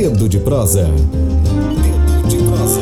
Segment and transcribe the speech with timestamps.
[0.00, 0.84] Dedo de prosa.
[0.84, 2.80] Dedo de prosa.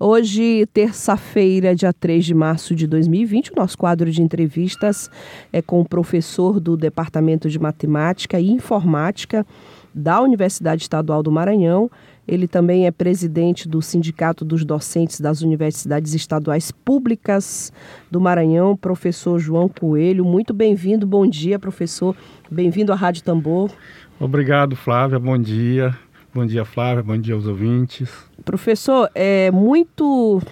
[0.00, 5.10] Hoje, terça-feira, dia 3 de março de 2020, o nosso quadro de entrevistas
[5.52, 9.46] é com o professor do Departamento de Matemática e Informática
[9.94, 11.90] da Universidade Estadual do Maranhão.
[12.28, 17.72] Ele também é presidente do Sindicato dos Docentes das Universidades Estaduais Públicas
[18.10, 20.26] do Maranhão, professor João Coelho.
[20.26, 22.14] Muito bem-vindo, bom dia, professor.
[22.50, 23.70] Bem-vindo à Rádio Tambor.
[24.20, 25.96] Obrigado, Flávia, bom dia.
[26.34, 28.10] Bom dia, Flávia, bom dia aos ouvintes.
[28.44, 30.42] Professor, é muito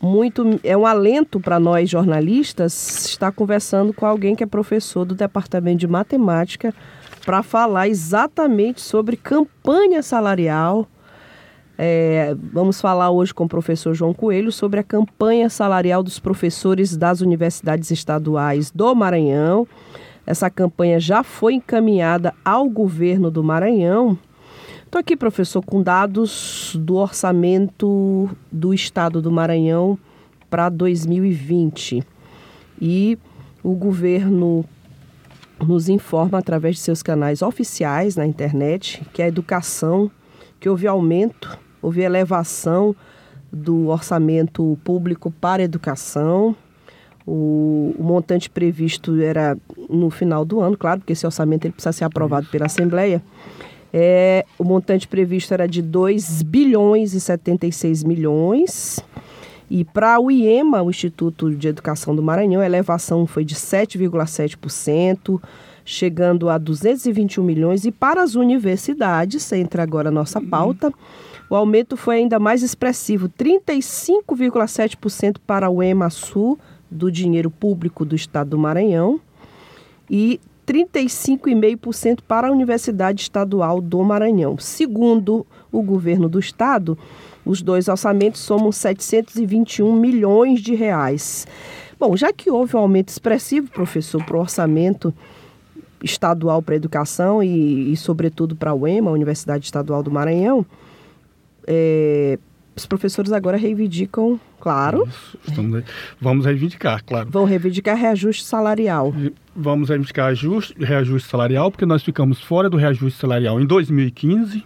[0.00, 5.14] muito é um alento para nós jornalistas estar conversando com alguém que é professor do
[5.14, 6.72] Departamento de Matemática
[7.26, 10.88] para falar exatamente sobre campanha salarial.
[11.82, 16.94] É, vamos falar hoje com o professor João Coelho sobre a campanha salarial dos professores
[16.94, 19.66] das universidades estaduais do Maranhão.
[20.26, 24.18] Essa campanha já foi encaminhada ao governo do Maranhão.
[24.84, 29.98] Estou aqui, professor, com dados do orçamento do estado do Maranhão
[30.50, 32.02] para 2020.
[32.78, 33.18] E
[33.62, 34.66] o governo
[35.58, 40.10] nos informa através de seus canais oficiais na internet que a educação,
[40.60, 42.94] que houve aumento, houve elevação
[43.52, 46.54] do orçamento público para a educação.
[47.26, 49.56] O, o, montante previsto era
[49.88, 53.22] no final do ano, claro, porque esse orçamento ele precisa ser aprovado pela Assembleia.
[53.92, 59.00] É, o montante previsto era de 2 bilhões e 76 milhões.
[59.68, 65.40] E para o IEMA, o Instituto de Educação do Maranhão, a elevação foi de 7,7%,
[65.84, 67.84] chegando a 221 milhões.
[67.84, 70.92] E para as universidades, entra agora a nossa pauta,
[71.50, 76.56] o aumento foi ainda mais expressivo, 35,7% para o EMA-Sul,
[76.88, 79.20] do dinheiro público do Estado do Maranhão,
[80.08, 84.56] e 35,5% para a Universidade Estadual do Maranhão.
[84.58, 86.96] Segundo o governo do estado,
[87.44, 91.48] os dois orçamentos somam 721 milhões de reais.
[91.98, 95.12] Bom, já que houve um aumento expressivo, professor, para o orçamento
[96.02, 100.64] estadual para a educação e, e, sobretudo, para a UEMA, a Universidade Estadual do Maranhão,
[101.72, 102.36] é,
[102.74, 105.06] os professores agora reivindicam, claro.
[105.06, 105.84] Isso, estamos,
[106.20, 107.30] vamos reivindicar, claro.
[107.30, 109.14] Vão reivindicar reajuste salarial.
[109.54, 114.64] Vamos reivindicar ajuste, reajuste salarial, porque nós ficamos fora do reajuste salarial em 2015.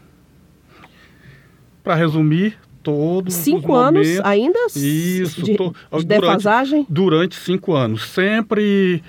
[1.83, 8.05] Para resumir, todos cinco anos ainda isso de, to, de defasagem durante, durante cinco anos
[8.05, 9.03] sempre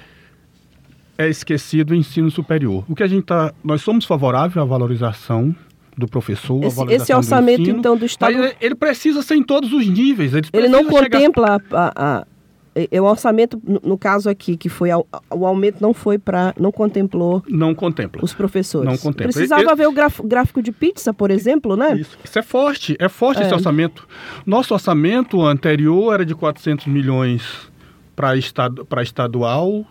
[1.18, 5.54] é esquecido o ensino superior o que a gente tá nós somos favoráveis à valorização
[5.98, 9.44] do professor esse, esse orçamento do ensino, então do estado ele, ele, precisa ser em
[9.44, 11.94] todos os níveis ele, ele não contempla chegar...
[11.96, 12.28] a, a
[12.76, 16.54] é, o orçamento, no caso aqui, que foi o aumento não foi para.
[16.60, 17.42] não contemplou.
[17.48, 18.22] Não contempla.
[18.22, 18.86] Os professores.
[18.86, 19.32] Não contempla.
[19.32, 19.94] Precisava Ele, ver o
[20.26, 21.96] gráfico de pizza, por exemplo, né?
[21.96, 23.46] Isso, isso é forte, é forte é.
[23.46, 24.06] esse orçamento.
[24.46, 27.72] Nosso orçamento anterior era de 400 milhões
[28.14, 29.86] para estadu, estadual,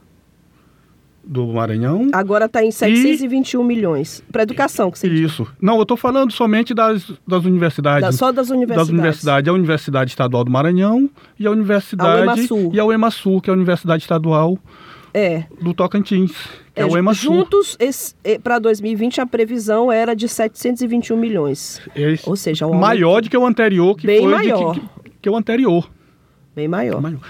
[1.26, 2.08] do Maranhão.
[2.12, 3.64] Agora está em 721 e...
[3.64, 4.22] milhões.
[4.30, 5.44] Para educação, que você Isso.
[5.44, 5.52] Diz.
[5.60, 8.02] Não, eu estou falando somente das, das universidades.
[8.02, 8.88] Da, só das universidades.
[8.88, 9.48] Das universidades.
[9.48, 11.08] A Universidade Estadual do Maranhão
[11.38, 12.30] e a Universidade.
[12.30, 12.74] A.
[12.74, 14.58] E a UEMASul, que é a Universidade Estadual
[15.14, 15.44] é.
[15.60, 16.32] do Tocantins.
[16.74, 17.32] Que é, é o EMASul.
[17.36, 17.78] Juntos,
[18.42, 21.80] para 2020, a previsão era de 721 milhões.
[21.94, 24.74] Esse, Ou seja, um maior do que o anterior, que bem foi maior.
[24.74, 25.88] De, que, que o anterior.
[26.54, 27.00] Bem maior.
[27.00, 27.20] maior.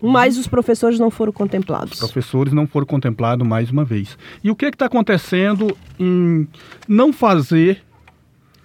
[0.00, 1.94] Mas os professores não foram contemplados.
[1.94, 4.16] Os professores não foram contemplados mais uma vez.
[4.42, 6.46] E o que está acontecendo em
[6.86, 7.82] não fazer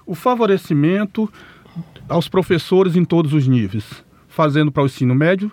[0.06, 1.32] o favorecimento
[2.08, 3.86] aos professores em todos os níveis?
[4.28, 5.52] Fazendo para o ensino médio.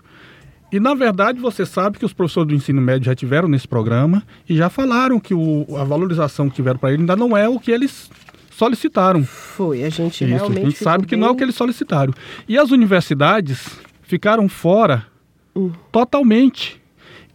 [0.73, 4.23] E, na verdade, você sabe que os professores do ensino médio já tiveram nesse programa
[4.49, 7.59] e já falaram que o, a valorização que tiveram para ele ainda não é o
[7.59, 8.11] que eles
[8.51, 9.25] solicitaram.
[9.25, 10.59] Foi, a gente Isso, realmente.
[10.59, 11.21] A gente sabe que bem...
[11.21, 12.13] não é o que eles solicitaram.
[12.47, 15.07] E as universidades ficaram fora
[15.55, 15.73] Hum.
[15.91, 16.81] Totalmente.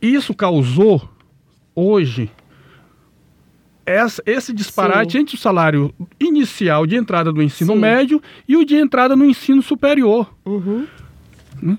[0.02, 1.09] Isso causou,
[1.76, 2.29] hoje,
[3.85, 5.20] essa, esse disparate Sim.
[5.20, 7.79] entre o salário inicial de entrada do ensino Sim.
[7.79, 10.34] médio e o de entrada no ensino superior.
[10.44, 10.88] Uhum.
[11.62, 11.78] Né?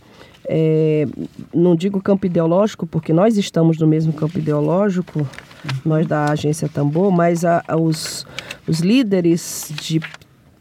[0.49, 1.06] é,
[1.53, 5.27] não digo campo ideológico, porque nós estamos no mesmo campo ideológico,
[5.85, 8.25] nós da agência Tambor, mas a, a, os,
[8.67, 10.00] os líderes de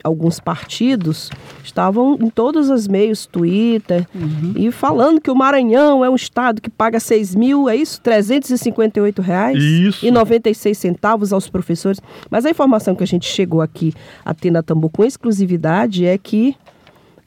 [0.05, 1.31] alguns partidos
[1.63, 4.07] estavam em todos os meios, Twitter,
[4.55, 7.99] e falando que o Maranhão é um estado que paga 6 mil, é isso?
[8.01, 10.05] 358 reais Isso.
[10.05, 11.99] e 96 centavos aos professores.
[12.29, 13.93] Mas a informação que a gente chegou aqui
[14.23, 16.55] a ter na Tambu com exclusividade é que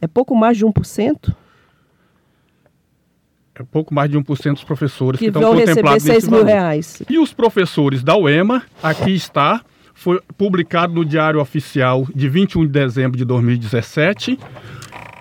[0.01, 1.35] é pouco mais de 1%
[3.57, 6.31] É pouco mais de 1% dos professores que, que estão vão receber contemplados 6 nesse
[6.31, 6.53] mil valor.
[6.53, 7.03] reais.
[7.11, 9.63] E os professores da UEMA, aqui está,
[9.99, 14.39] foi publicado no Diário Oficial de 21 de dezembro de 2017,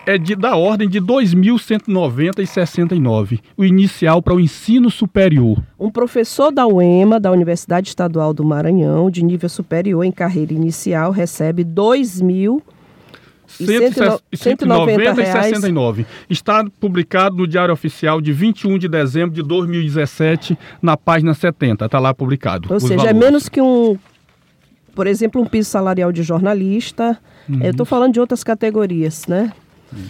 [0.06, 5.58] é de, da ordem de 2.190,69, o inicial para o ensino superior.
[5.80, 11.12] Um professor da UEMA, da Universidade Estadual do Maranhão, de nível superior em carreira inicial,
[11.12, 12.62] recebe 2 mil
[13.60, 15.48] E 190 190 e reais.
[15.48, 16.06] 69.
[16.30, 21.86] Está publicado no Diário Oficial de 21 de dezembro de 2017, na página 70.
[21.86, 22.72] Está lá publicado.
[22.72, 23.20] Ou seja, é valores.
[23.20, 23.98] menos que um,
[24.98, 27.20] por exemplo, um piso salarial de jornalista.
[27.48, 27.60] Uhum.
[27.62, 29.54] Eu estou falando de outras categorias, né?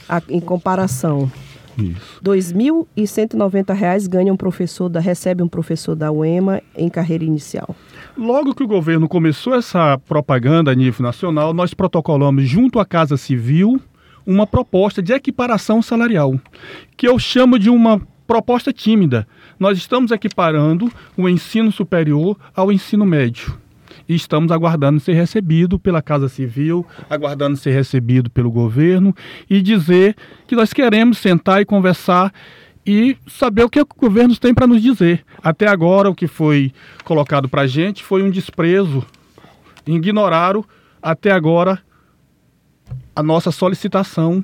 [0.08, 1.30] A- em comparação.
[1.78, 2.22] Isso.
[2.24, 7.76] 2.190 reais ganha um professor da, recebe um professor da UEMA em carreira inicial.
[8.18, 13.18] Logo que o governo começou essa propaganda a nível nacional, nós protocolamos junto à Casa
[13.18, 13.78] Civil
[14.26, 16.40] uma proposta de equiparação salarial,
[16.96, 19.28] que eu chamo de uma proposta tímida.
[19.60, 23.58] Nós estamos equiparando o ensino superior ao ensino médio.
[24.08, 29.14] E estamos aguardando ser recebido pela Casa Civil, aguardando ser recebido pelo governo
[29.50, 30.16] e dizer
[30.48, 32.34] que nós queremos sentar e conversar
[32.86, 35.26] e saber o que o governo tem para nos dizer.
[35.44, 36.72] Até agora, o que foi
[37.04, 39.06] colocado para a gente foi um desprezo.
[39.86, 40.64] Ignoraram
[41.02, 41.80] até agora
[43.14, 44.44] a nossa solicitação.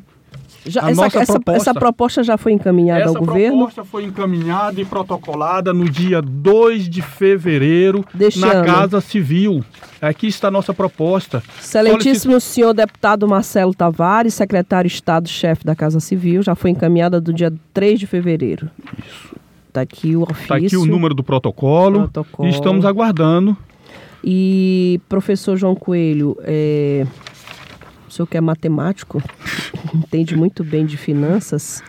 [0.66, 3.58] Já, A essa, nossa essa, proposta- essa proposta já foi encaminhada Essa ao governo?
[3.58, 8.66] proposta foi encaminhada e protocolada no dia 2 de fevereiro Deste na ano.
[8.66, 9.64] Casa Civil.
[10.02, 11.44] Aqui está a nossa proposta.
[11.60, 17.34] Excelentíssimo senhor deputado Marcelo Tavares, secretário de Estado-chefe da Casa Civil, já foi encaminhada do
[17.34, 18.70] dia 3 de fevereiro.
[19.68, 20.42] Está aqui o ofício.
[20.44, 22.02] Está aqui o número do protocolo.
[22.10, 22.48] Protocolo.
[22.48, 23.58] E estamos aguardando.
[24.24, 27.06] E, professor João Coelho, é,
[28.14, 29.22] senhor que é matemático,
[29.94, 31.82] entende muito bem de finanças,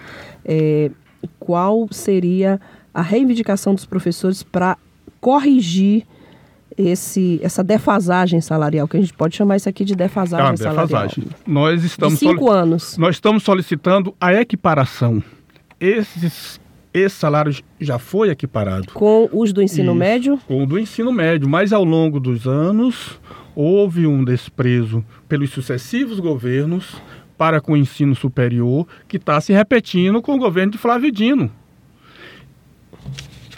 [0.45, 0.91] é,
[1.39, 2.61] qual seria
[2.93, 4.77] a reivindicação dos professores para
[5.21, 6.05] corrigir
[6.77, 10.87] esse, essa defasagem salarial, que a gente pode chamar isso aqui de defasagem salarial.
[10.87, 11.25] defasagem.
[11.47, 12.99] Nós De estamos cinco soli- anos.
[12.99, 15.23] Nós estamos solicitando a equiparação.
[15.79, 16.61] Esses,
[16.93, 21.13] esse salário já foi equiparado Com os do ensino Isso, médio, com o do ensino
[21.13, 23.21] médio, mas ao longo dos anos
[23.55, 27.01] houve um desprezo pelos sucessivos governos
[27.37, 31.51] para com o ensino superior que está se repetindo com o governo de Flávio Dino.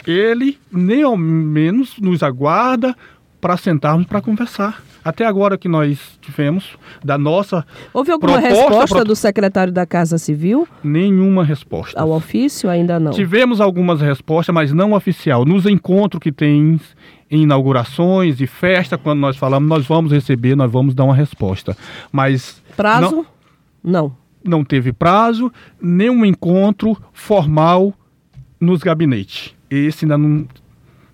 [0.05, 2.95] Ele nem ao menos nos aguarda
[3.41, 4.81] para sentarmos para conversar.
[5.07, 9.85] Até agora que nós tivemos da nossa houve alguma Proposta, resposta proto- do secretário da
[9.85, 11.99] Casa Civil nenhuma resposta.
[12.01, 12.69] ao ofício?
[12.69, 13.11] Ainda não.
[13.11, 15.45] Tivemos algumas respostas, mas não oficial.
[15.45, 16.79] Nos encontros que tem
[17.31, 21.75] em inaugurações e festa, quando nós falamos, nós vamos receber, nós vamos dar uma resposta.
[22.11, 23.25] Mas Prazo?
[23.83, 23.91] Não.
[24.03, 25.51] não, não teve prazo,
[25.81, 27.93] nenhum encontro formal
[28.59, 29.53] nos gabinetes.
[29.69, 30.45] Esse ainda não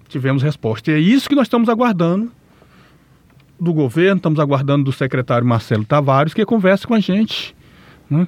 [0.07, 0.91] tivemos resposta.
[0.91, 2.31] E é isso que nós estamos aguardando
[3.59, 7.55] do governo, estamos aguardando do secretário Marcelo Tavares, que converse com a gente.
[8.09, 8.27] né?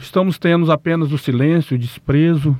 [0.00, 2.58] Estamos tendo apenas o silêncio, o desprezo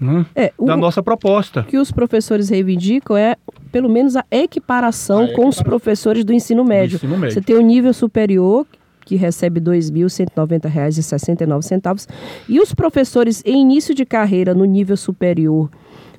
[0.00, 1.60] né, É, o- da nossa proposta.
[1.60, 3.36] O que os professores reivindicam é,
[3.70, 5.64] pelo menos, a equiparação A com os equiparação.
[5.64, 6.96] professores do ensino médio.
[6.96, 7.34] ensino médio.
[7.34, 8.66] Você tem o nível superior,
[9.04, 12.06] que recebe R$ 2.190,69,
[12.48, 15.70] e os professores em início de carreira no nível superior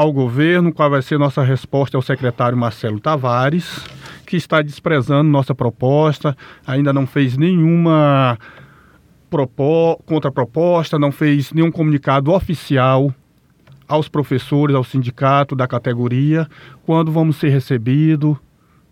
[0.01, 3.85] ao governo, qual vai ser nossa resposta ao secretário Marcelo Tavares,
[4.25, 6.35] que está desprezando nossa proposta,
[6.67, 8.39] ainda não fez nenhuma
[10.07, 13.15] contraproposta, não fez nenhum comunicado oficial
[13.87, 16.49] aos professores, ao sindicato da categoria,
[16.87, 18.39] quando vamos ser recebidos.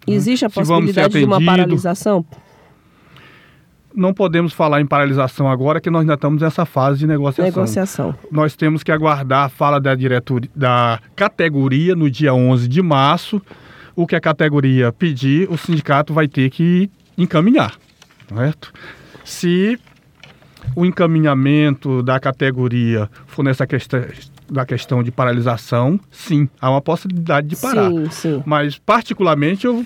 [0.06, 2.22] Existe a possibilidade de uma paralisação?
[3.94, 7.62] Não podemos falar em paralisação agora, que nós ainda estamos nessa fase de negociação.
[7.62, 8.14] Negociação.
[8.30, 13.40] Nós temos que aguardar a fala da diretoria, da categoria no dia 11 de março.
[13.96, 17.74] O que a categoria pedir, o sindicato vai ter que encaminhar,
[18.32, 18.72] certo?
[19.24, 19.78] Se
[20.76, 24.00] o encaminhamento da categoria for nessa questão
[24.50, 27.90] da questão de paralisação, sim, há uma possibilidade de parar.
[27.90, 28.42] Sim, sim.
[28.46, 29.84] Mas particularmente eu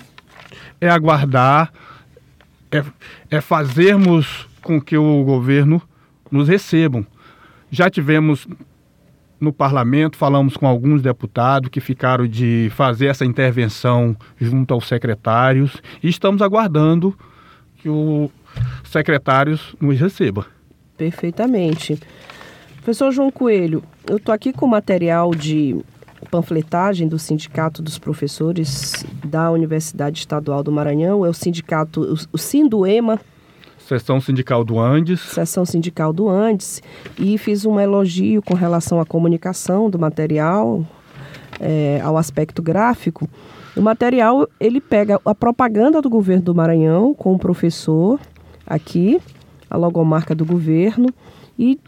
[0.79, 1.71] é aguardar,
[2.77, 5.81] é, é fazermos com que o governo
[6.31, 7.05] nos recebam.
[7.69, 8.47] Já tivemos
[9.39, 15.81] no parlamento, falamos com alguns deputados que ficaram de fazer essa intervenção junto aos secretários
[16.01, 17.17] e estamos aguardando
[17.77, 18.31] que os
[18.85, 20.45] secretários nos recebam.
[20.97, 21.99] Perfeitamente.
[22.77, 25.75] Professor João Coelho, eu estou aqui com material de
[26.23, 32.37] panfletagem do Sindicato dos Professores da Universidade Estadual do Maranhão, é o sindicato, o, o
[32.37, 33.19] Sinduema.
[33.77, 35.19] Seção Sindical do Andes.
[35.19, 36.81] Seção Sindical do Andes.
[37.17, 40.85] E fiz um elogio com relação à comunicação do material,
[41.59, 43.27] é, ao aspecto gráfico.
[43.75, 48.19] O material, ele pega a propaganda do governo do Maranhão com o professor
[48.65, 49.19] aqui,
[49.69, 51.09] a logomarca do governo,
[51.57, 51.79] e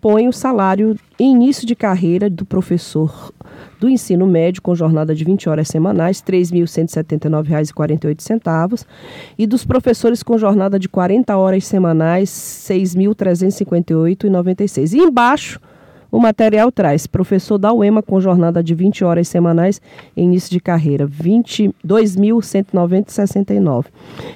[0.00, 3.32] põe o salário início de carreira do professor
[3.78, 8.84] do ensino médio com jornada de 20 horas semanais, R$ 3.179,48,
[9.38, 14.94] e dos professores com jornada de 40 horas semanais, R$ 6.358,96.
[14.94, 15.58] E embaixo,
[16.10, 19.80] o material traz professor da UEMA com jornada de 20 horas semanais
[20.16, 23.86] início de carreira, 2.190,69.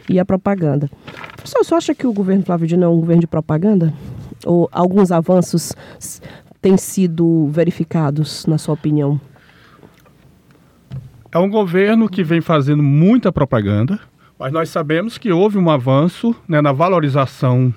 [0.09, 0.89] E a propaganda.
[1.37, 3.93] Professor, você acha que o governo Flávio Dino é um governo de propaganda?
[4.45, 5.73] Ou alguns avanços
[6.61, 9.21] têm sido verificados, na sua opinião?
[11.31, 13.99] É um governo que vem fazendo muita propaganda,
[14.39, 17.75] mas nós sabemos que houve um avanço né, na valorização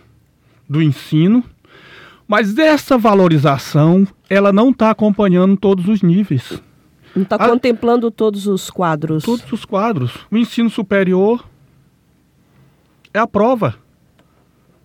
[0.70, 1.44] do ensino,
[2.28, 6.62] mas essa valorização ela não está acompanhando todos os níveis.
[7.16, 9.24] Não está contemplando todos os quadros.
[9.24, 10.14] Todos os quadros.
[10.30, 11.44] O ensino superior
[13.14, 13.76] é a prova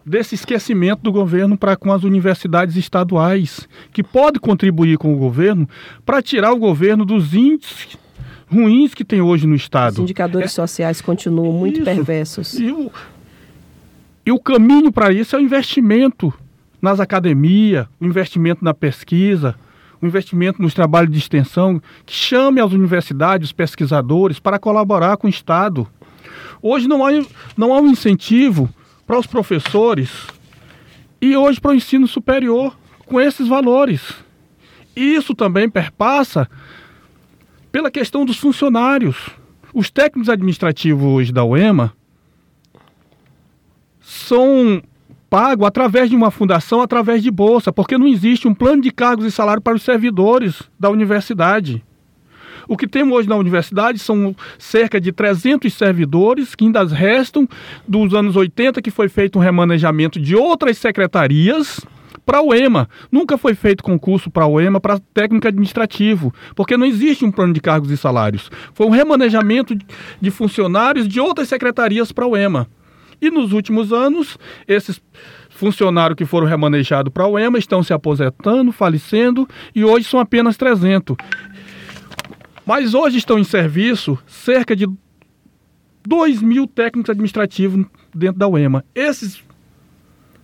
[0.04, 5.68] desse esquecimento do governo para com as universidades estaduais, que pode contribuir com o governo
[6.04, 7.96] para tirar o governo dos índices
[8.50, 9.94] ruins que tem hoje no Estado.
[9.94, 12.58] Os indicadores é, sociais continuam muito isso, perversos.
[12.58, 12.90] E o,
[14.26, 16.32] e o caminho para isso é o investimento
[16.80, 19.54] nas academias, o investimento na pesquisa,
[20.00, 25.28] o investimento nos trabalhos de extensão, que chame as universidades, os pesquisadores, para colaborar com
[25.28, 25.86] o Estado.
[26.60, 27.10] Hoje não há,
[27.56, 28.68] não há um incentivo
[29.06, 30.26] para os professores
[31.20, 34.14] e hoje para o ensino superior com esses valores.
[34.94, 36.48] Isso também perpassa
[37.70, 39.30] pela questão dos funcionários.
[39.72, 41.94] Os técnicos administrativos da UEMA
[44.00, 44.82] são
[45.30, 49.24] pagos através de uma fundação, através de bolsa, porque não existe um plano de cargos
[49.24, 51.82] e salário para os servidores da universidade.
[52.68, 57.48] O que temos hoje na universidade são cerca de 300 servidores que ainda restam
[57.86, 61.80] dos anos 80, que foi feito um remanejamento de outras secretarias
[62.24, 62.88] para o EMA.
[63.10, 67.52] Nunca foi feito concurso para o EMA para técnico administrativo, porque não existe um plano
[67.52, 68.50] de cargos e salários.
[68.74, 69.76] Foi um remanejamento
[70.20, 72.68] de funcionários de outras secretarias para o EMA.
[73.20, 75.00] E nos últimos anos, esses
[75.50, 80.56] funcionários que foram remanejados para o EMA estão se aposentando, falecendo e hoje são apenas
[80.56, 81.16] 300.
[82.64, 84.86] Mas hoje estão em serviço cerca de
[86.06, 88.84] 2 mil técnicos administrativos dentro da UEMA.
[88.94, 89.42] Esses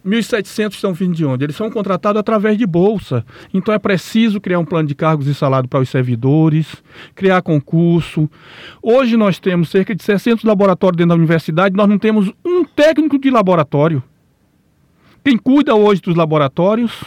[0.06, 1.44] 1.700 estão vindo de onde?
[1.44, 3.24] Eles são contratados através de bolsa.
[3.52, 6.82] Então é preciso criar um plano de cargos e salário para os servidores,
[7.14, 8.30] criar concurso.
[8.82, 13.18] Hoje nós temos cerca de 600 laboratórios dentro da universidade, nós não temos um técnico
[13.18, 14.02] de laboratório.
[15.24, 17.02] Quem cuida hoje dos laboratórios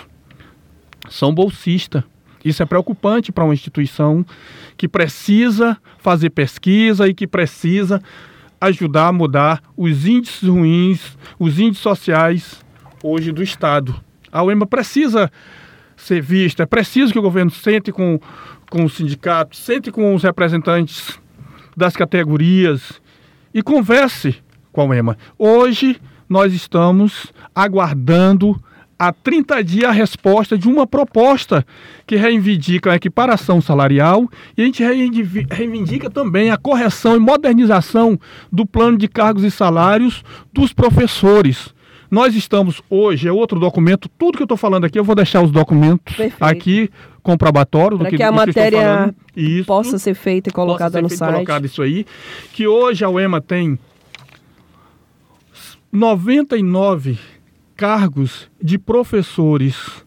[1.10, 2.04] são bolsistas.
[2.44, 4.26] Isso é preocupante para uma instituição
[4.76, 8.02] que precisa fazer pesquisa e que precisa
[8.60, 12.64] ajudar a mudar os índices ruins, os índices sociais
[13.04, 13.96] hoje do Estado.
[14.32, 15.32] A UEMA precisa
[15.96, 18.20] ser vista, é preciso que o governo sente com,
[18.70, 21.20] com os sindicatos, sente com os representantes
[21.76, 23.02] das categorias
[23.54, 24.36] e converse
[24.72, 25.18] com a UEMA.
[25.38, 28.62] Hoje nós estamos aguardando
[29.02, 31.66] há 30 dias a resposta de uma proposta
[32.06, 34.84] que reivindica a equiparação salarial e a gente
[35.50, 38.20] reivindica também a correção e modernização
[38.52, 41.74] do plano de cargos e salários dos professores.
[42.12, 45.42] Nós estamos hoje, é outro documento, tudo que eu estou falando aqui, eu vou deixar
[45.42, 46.44] os documentos Perfeito.
[46.44, 46.90] aqui
[47.24, 49.16] comprobatórios do que, que a matéria.
[49.36, 49.66] Isso.
[49.66, 51.34] possa ser feita e colocada ser no feito, site.
[51.34, 52.06] colocado isso aí,
[52.54, 53.80] que hoje a UEMA tem
[55.92, 57.18] 99
[57.82, 60.06] cargos de professores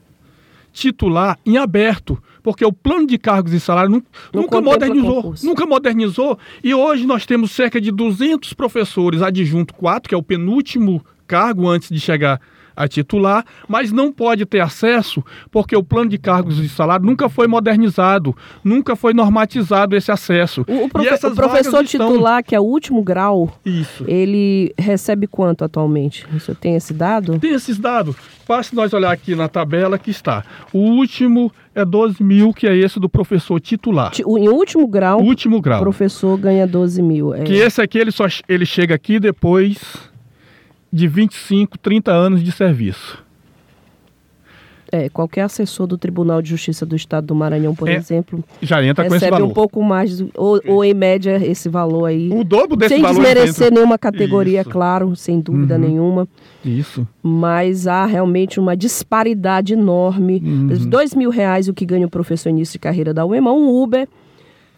[0.72, 5.44] titular em aberto, porque o plano de cargos e salário nunca contempla modernizou, concurso.
[5.44, 10.22] nunca modernizou, e hoje nós temos cerca de 200 professores adjunto 4, que é o
[10.22, 12.40] penúltimo cargo antes de chegar
[12.76, 17.28] a titular, mas não pode ter acesso porque o plano de cargos e salário nunca
[17.28, 20.64] foi modernizado, nunca foi normatizado esse acesso.
[20.68, 24.04] O, o profe- o professor estão- titular, que é o último grau, Isso.
[24.08, 26.26] ele recebe quanto atualmente?
[26.34, 27.38] O senhor tem esse dado?
[27.38, 28.16] Tem esses dados.
[28.46, 30.44] Basta nós olhar aqui na tabela que está.
[30.72, 34.10] O último é 12 mil, que é esse do professor titular.
[34.10, 35.80] Ti- o- Em último grau, O último o grau.
[35.80, 37.34] professor ganha 12 mil.
[37.34, 39.78] É, Que esse aqui ele só ele chega aqui depois
[40.94, 43.22] de 25, 30 anos de serviço.
[44.92, 48.80] é, qualquer assessor do Tribunal de Justiça do Estado do Maranhão, por É, exemplo, Já
[48.84, 49.50] entra com esse recebe valor.
[49.50, 52.30] um pouco mais, ou, ou em média esse valor aí.
[52.32, 53.74] O dobro desse sem valor desmerecer dentro.
[53.74, 54.70] nenhuma categoria, Isso.
[54.70, 55.80] claro, sem dúvida Uhum.
[55.80, 56.28] nenhuma.
[56.64, 57.04] Isso.
[57.20, 60.40] mas há realmente uma disparidade enorme.
[60.44, 60.68] Uhum.
[60.88, 64.06] Dois mil reais o que ganha o professor início de carreira da UEMA, um Uber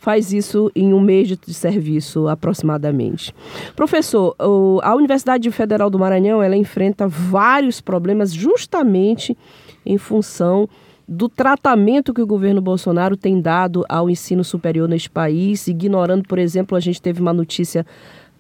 [0.07, 3.35] faz isso em um mês de serviço aproximadamente.
[3.75, 4.37] Professor,
[4.81, 9.37] a Universidade Federal do Maranhão ela enfrenta vários problemas justamente
[9.85, 10.69] em função
[11.09, 16.39] do tratamento que o governo Bolsonaro tem dado ao ensino superior neste país, ignorando, por
[16.39, 17.85] exemplo, a gente teve uma notícia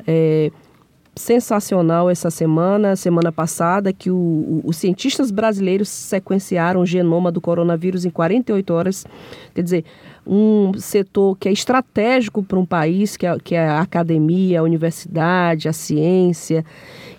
[0.07, 0.53] eh,
[1.17, 7.41] sensacional essa semana, semana passada, que o- o- os cientistas brasileiros sequenciaram o genoma do
[7.41, 9.07] coronavírus em 48 horas.
[9.55, 9.85] Quer dizer,
[10.27, 14.63] um setor que é estratégico para um país, que é, que é a academia, a
[14.63, 16.65] universidade, a ciência.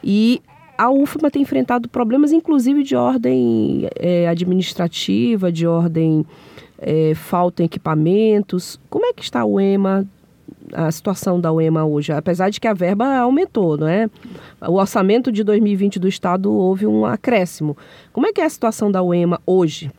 [0.03, 0.41] E
[0.77, 6.25] a UFMA tem enfrentado problemas, inclusive de ordem eh, administrativa, de ordem
[6.79, 8.79] eh, falta em equipamentos.
[8.89, 10.07] Como é que está o EMA
[10.73, 14.09] a situação da UEMA hoje, apesar de que a verba aumentou, não é?
[14.61, 17.77] O orçamento de 2020 do Estado houve um acréscimo.
[18.11, 19.91] Como é que é a situação da UEMA hoje?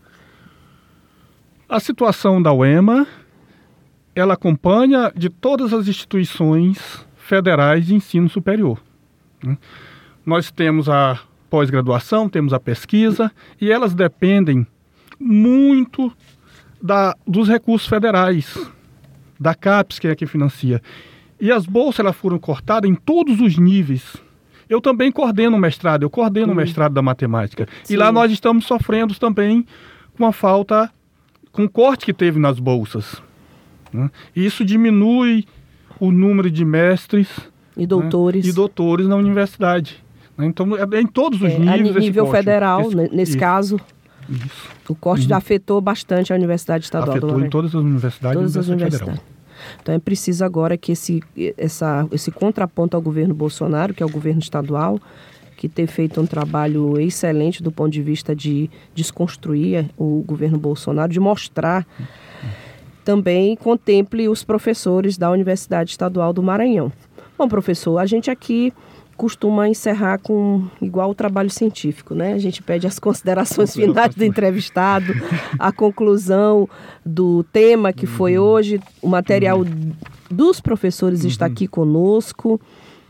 [1.68, 3.06] A situação da UEMA,
[4.14, 8.80] ela acompanha de todas as instituições federais de ensino superior.
[9.44, 9.58] né?
[10.24, 14.66] Nós temos a pós-graduação, temos a pesquisa, e elas dependem
[15.20, 16.10] muito
[16.80, 18.56] da, dos recursos federais,
[19.38, 20.80] da CAPES, que é que financia.
[21.38, 24.16] E as bolsas elas foram cortadas em todos os níveis.
[24.70, 27.68] Eu também coordeno o mestrado, eu coordeno o mestrado da matemática.
[27.84, 27.94] Sim.
[27.94, 29.66] E lá nós estamos sofrendo também
[30.16, 30.90] com a falta,
[31.58, 33.20] com o corte que teve nas bolsas.
[33.92, 34.08] né?
[34.36, 35.44] E isso diminui
[35.98, 37.28] o número de mestres
[37.76, 38.44] E doutores?
[38.44, 40.02] né, e doutores na universidade.
[40.36, 40.46] né?
[40.46, 41.90] Então, é em todos os É, a níveis.
[41.96, 43.80] esse nível federal, Esse- né, nesse isso, caso,
[44.28, 44.68] isso.
[44.88, 49.02] o corte afetou bastante a Universidade Estadual Afetou em todas as universidades Todas as Universidade
[49.02, 49.38] universidades.
[49.82, 51.20] Então é preciso agora que esse,
[51.56, 55.00] essa, esse contraponto ao governo Bolsonaro, que é o governo estadual,
[55.58, 61.12] que tem feito um trabalho excelente do ponto de vista de desconstruir o governo Bolsonaro,
[61.12, 61.84] de mostrar,
[63.04, 66.92] também contemple os professores da Universidade Estadual do Maranhão.
[67.36, 68.72] Bom, professor, a gente aqui
[69.16, 72.34] costuma encerrar com igual o trabalho científico, né?
[72.34, 75.12] A gente pede as considerações finais do entrevistado,
[75.58, 76.68] a conclusão
[77.04, 79.64] do tema que foi hoje, o material
[80.30, 82.60] dos professores está aqui conosco.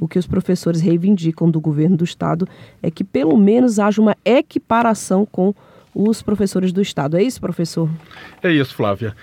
[0.00, 2.46] O que os professores reivindicam do governo do estado
[2.82, 5.52] é que pelo menos haja uma equiparação com
[5.94, 7.16] os professores do estado.
[7.16, 7.88] É isso, professor?
[8.42, 9.14] É isso, Flávia.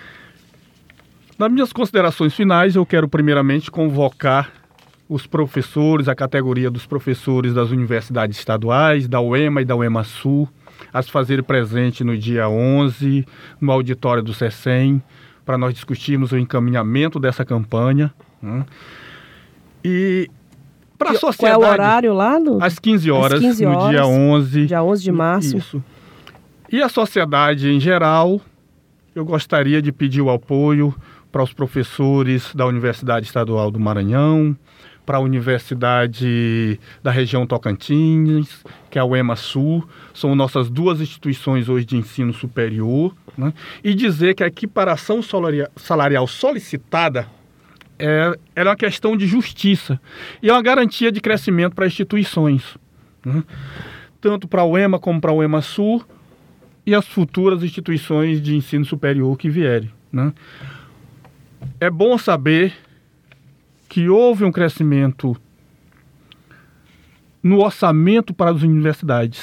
[1.37, 4.51] Nas minhas considerações finais, eu quero primeiramente convocar
[5.07, 10.49] os professores, a categoria dos professores das universidades estaduais, da UEMA e da UEMA Sul,
[10.91, 13.25] a se fazer presente no dia 11,
[13.61, 15.01] no auditório do CECEM,
[15.45, 18.11] para nós discutirmos o encaminhamento dessa campanha.
[18.41, 18.65] né?
[19.85, 20.29] E
[20.97, 21.59] para a sociedade...
[21.59, 22.39] Qual é o horário lá?
[22.39, 22.61] No...
[22.61, 24.65] Às 15 horas, 15 no dia horas, 11.
[24.65, 25.57] Dia 11 de março.
[25.57, 25.83] Isso.
[26.69, 28.41] E a sociedade em geral,
[29.15, 30.93] eu gostaria de pedir o apoio
[31.31, 34.55] para os professores da Universidade Estadual do Maranhão,
[35.07, 41.69] para a Universidade da região Tocantins, que é a UEMA Sul, são nossas duas instituições
[41.69, 43.53] hoje de ensino superior, né?
[43.81, 47.25] e dizer que a equiparação salaria- salarial solicitada
[47.97, 49.99] é, é uma questão de justiça
[50.43, 52.77] e é uma garantia de crescimento para instituições,
[53.25, 53.45] né?
[54.19, 56.03] tanto para o EMA como para o EMA Sul
[56.85, 59.89] e as futuras instituições de ensino superior que vierem.
[60.11, 60.33] Né?
[61.79, 62.73] É bom saber
[63.87, 65.35] que houve um crescimento
[67.41, 69.41] no orçamento para as universidades.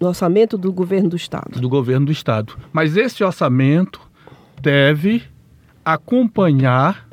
[0.00, 1.60] No orçamento do governo do Estado.
[1.60, 2.56] Do governo do Estado.
[2.72, 4.00] Mas esse orçamento
[4.60, 5.22] deve
[5.84, 7.08] acompanhar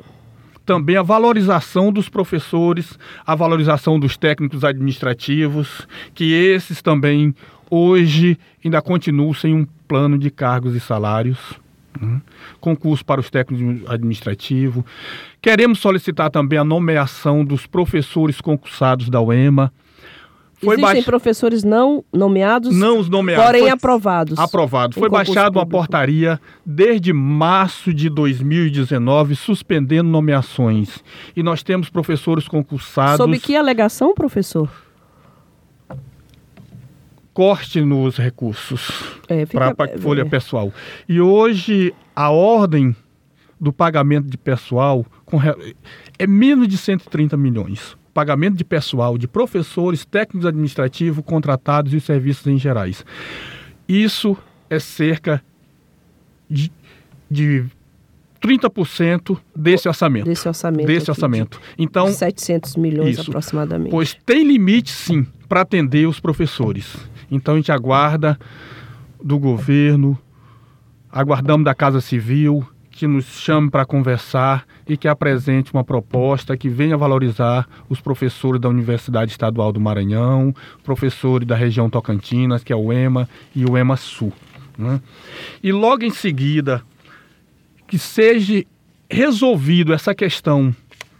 [0.64, 7.34] também a valorização dos professores, a valorização dos técnicos administrativos, que esses também
[7.70, 11.38] hoje ainda continuam sem um plano de cargos e salários.
[12.00, 12.20] Né?
[12.60, 14.84] Concurso para os técnicos administrativos.
[15.40, 19.72] Queremos solicitar também a nomeação dos professores concursados da UEMA.
[20.58, 21.04] Foi Existem baix...
[21.04, 23.70] professores não nomeados, não os nomeados, porém foi...
[23.70, 24.38] aprovados.
[24.38, 24.94] Aprovado.
[24.94, 31.04] Foi baixada uma portaria desde março de 2019 suspendendo nomeações.
[31.36, 33.18] E nós temos professores concursados.
[33.18, 34.85] Sob que alegação, professor?
[37.36, 40.24] Corte nos recursos é, para a folha é.
[40.24, 40.72] pessoal.
[41.06, 42.96] E hoje a ordem
[43.60, 45.04] do pagamento de pessoal
[46.18, 52.46] é menos de 130 milhões pagamento de pessoal, de professores, técnicos administrativos, contratados e serviços
[52.46, 53.04] em gerais.
[53.86, 54.34] Isso
[54.70, 55.44] é cerca
[56.48, 56.72] de,
[57.30, 57.66] de
[58.40, 60.24] 30% desse orçamento.
[60.24, 60.86] Desse orçamento.
[60.86, 61.60] Desse orçamento.
[61.76, 63.90] De, então, 700 milhões isso, aproximadamente.
[63.90, 66.96] Pois tem limite, sim, para atender os professores.
[67.30, 68.38] Então, a gente aguarda
[69.22, 70.18] do governo,
[71.10, 76.68] aguardamos da Casa Civil, que nos chame para conversar e que apresente uma proposta que
[76.68, 82.76] venha valorizar os professores da Universidade Estadual do Maranhão, professores da região Tocantinas, que é
[82.76, 84.32] o EMA e o EMA Sul.
[84.78, 84.98] Né?
[85.62, 86.82] E logo em seguida,
[87.86, 88.64] que seja
[89.10, 90.74] resolvido essa questão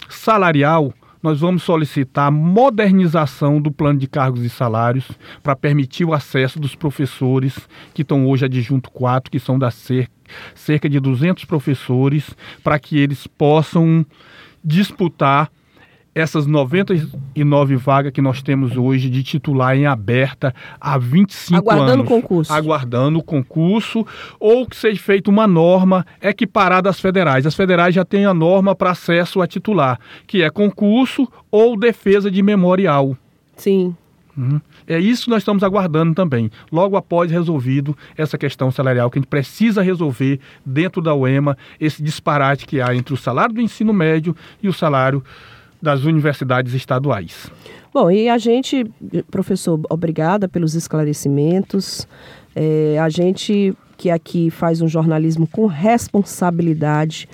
[0.09, 5.11] salarial nós vamos solicitar a modernização do plano de cargos e salários
[5.43, 7.57] para permitir o acesso dos professores
[7.95, 10.13] que estão hoje adjunto 4, que são da cerca,
[10.55, 12.31] cerca de 200 professores,
[12.63, 14.05] para que eles possam
[14.65, 15.51] disputar
[16.17, 22.07] essas 99 vagas que nós temos hoje de titular em aberta há 25 Aguardando anos.
[22.07, 22.53] Aguardando concurso.
[22.55, 24.07] Aguardando o concurso,
[24.41, 27.45] ou que seja feita uma norma equiparada às federais.
[27.47, 32.31] As federais já têm a norma para acesso a titular, que é concurso ou defesa
[32.31, 33.15] de memorial.
[33.55, 33.95] Sim.
[34.35, 34.59] Uhum.
[34.87, 39.21] É isso que nós estamos aguardando também, logo após resolvido essa questão salarial, que a
[39.21, 43.93] gente precisa resolver dentro da UEMA, esse disparate que há entre o salário do ensino
[43.93, 45.23] médio e o salário
[45.87, 47.49] das universidades estaduais.
[47.95, 48.85] Bom, e a gente,
[49.31, 52.09] professor, obrigada pelos esclarecimentos.
[52.57, 57.29] É, a gente que aqui faz um jornalismo com responsabilidade,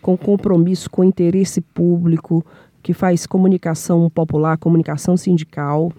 [0.00, 2.44] com compromisso com interesse público,
[2.82, 5.92] que faz comunicação popular, comunicação sindical.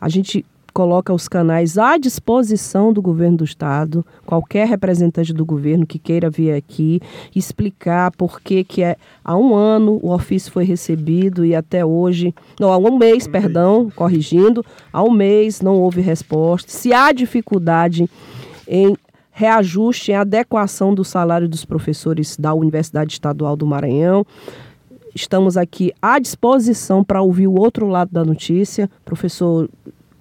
[0.00, 5.86] A gente coloca os canais à disposição do governo do estado, qualquer representante do governo
[5.86, 7.00] que queira vir aqui
[7.34, 12.34] explicar por que que é há um ano o ofício foi recebido e até hoje,
[12.58, 16.70] não, há um mês, perdão, corrigindo, há um mês não houve resposta.
[16.70, 18.08] Se há dificuldade
[18.66, 18.96] em
[19.30, 24.26] reajuste, em adequação do salário dos professores da Universidade Estadual do Maranhão,
[25.14, 28.90] estamos aqui à disposição para ouvir o outro lado da notícia.
[29.04, 29.68] Professor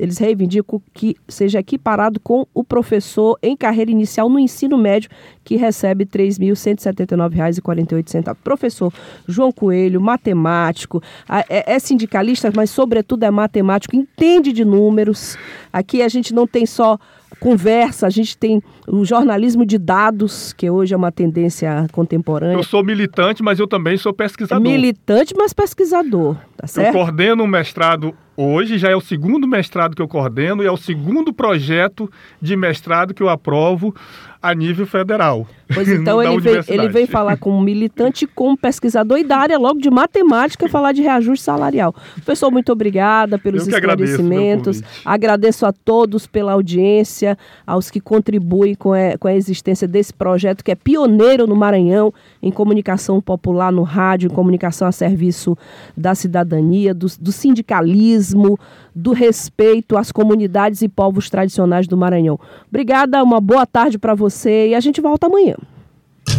[0.00, 5.10] Eles reivindicam que seja equiparado com o professor em carreira inicial no ensino médio,
[5.44, 8.34] que recebe R$ 3.179,48.
[8.42, 8.90] Professor
[9.28, 11.02] João Coelho, matemático,
[11.50, 15.36] é, é sindicalista, mas sobretudo é matemático, entende de números.
[15.70, 16.98] Aqui a gente não tem só
[17.38, 22.54] conversa, a gente tem o jornalismo de dados, que hoje é uma tendência contemporânea.
[22.54, 24.62] Eu sou militante, mas eu também sou pesquisador.
[24.62, 26.86] Militante, mas pesquisador, tá certo?
[26.88, 30.72] Eu coordeno um mestrado Hoje já é o segundo mestrado que eu coordeno e é
[30.72, 33.94] o segundo projeto de mestrado que eu aprovo
[34.42, 35.46] a nível federal.
[35.72, 39.36] Pois então ele veio, ele veio falar com um militante, com um pesquisador e da
[39.36, 41.94] área logo de matemática falar de reajuste salarial.
[42.14, 44.78] Professor, muito obrigada pelos esclarecimentos.
[44.78, 50.12] Agradeço, agradeço, a todos pela audiência, aos que contribuem com a, com a existência desse
[50.12, 55.56] projeto que é pioneiro no Maranhão em comunicação popular no rádio, em comunicação a serviço
[55.96, 58.58] da cidadania, do, do sindicalismo,
[58.94, 62.38] do respeito às comunidades e povos tradicionais do Maranhão.
[62.68, 65.56] Obrigada, uma boa tarde para você e a gente volta amanhã.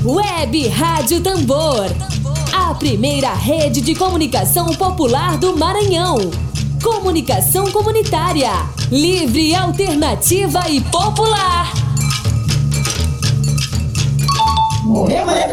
[0.05, 1.85] Web Rádio Tambor,
[2.53, 6.17] a primeira rede de comunicação popular do Maranhão.
[6.81, 8.49] Comunicação comunitária,
[8.89, 11.71] livre, alternativa e popular.
[14.85, 15.47] Morreu, Maria